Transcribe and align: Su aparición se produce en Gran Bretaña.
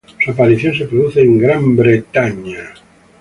Su 0.25 0.31
aparición 0.31 0.73
se 0.75 0.85
produce 0.87 1.21
en 1.21 1.37
Gran 1.37 1.75
Bretaña. 1.75 2.73